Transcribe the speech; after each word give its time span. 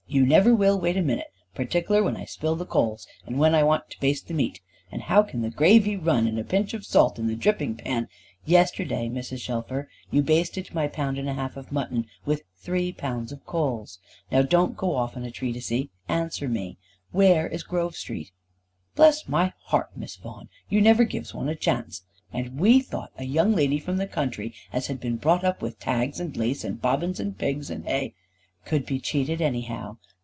You 0.13 0.25
never 0.25 0.53
will 0.53 0.77
wait 0.77 0.97
a 0.97 1.01
minute, 1.01 1.31
partikler 1.55 2.03
when 2.03 2.17
I 2.17 2.25
spill 2.25 2.57
the 2.57 2.65
coals, 2.65 3.07
and 3.25 3.39
when 3.39 3.55
I 3.55 3.63
wants 3.63 3.91
to 3.91 3.99
baste 4.01 4.27
the 4.27 4.33
meat. 4.33 4.59
And 4.91 5.03
how 5.03 5.23
can 5.23 5.41
the 5.41 5.49
gravy 5.49 5.95
run, 5.95 6.27
and 6.27 6.37
a 6.37 6.43
pinch 6.43 6.73
of 6.73 6.85
salt 6.85 7.17
in 7.17 7.27
the 7.27 7.35
dripping 7.37 7.77
pan" 7.77 8.09
"Yesterday, 8.55 9.07
Mrs. 9.07 9.39
Shelfer, 9.39 9.87
you 10.09 10.21
basted 10.21 10.73
my 10.73 10.89
pound 10.89 11.17
and 11.17 11.29
a 11.29 11.33
half 11.33 11.55
of 11.55 11.71
mutton 11.71 12.07
with 12.25 12.43
three 12.57 12.91
pounds 12.91 13.31
of 13.31 13.45
coals. 13.45 13.99
Now 14.29 14.41
don't 14.41 14.75
go 14.75 14.95
off 14.97 15.15
into 15.15 15.29
a 15.29 15.31
treatise. 15.31 15.87
Answer 16.09 16.49
me, 16.49 16.77
where 17.11 17.47
is 17.47 17.63
Grove 17.63 17.95
Street?" 17.95 18.31
"Bless 18.95 19.29
my 19.29 19.53
heart, 19.67 19.95
Miss 19.95 20.17
Vaughan. 20.17 20.49
You 20.67 20.81
never 20.81 21.05
gives 21.05 21.33
one 21.33 21.47
a 21.47 21.55
chance. 21.55 22.03
And 22.33 22.59
we 22.59 22.81
thought 22.81 23.13
a 23.17 23.23
young 23.23 23.55
lady 23.55 23.79
from 23.79 23.95
the 23.95 24.07
country 24.07 24.53
as 24.73 24.87
had 24.87 24.99
been 24.99 25.15
brought 25.15 25.45
up 25.45 25.61
with 25.61 25.79
tags, 25.79 26.19
and 26.19 26.35
lace, 26.35 26.65
and 26.65 26.81
bobbin, 26.81 27.15
and 27.17 27.37
pigs, 27.37 27.69
and 27.69 27.85
hay" 27.85 28.13
"Could 28.71 28.85
be 28.85 28.99
cheated 28.99 29.41
anyhow. 29.41 29.97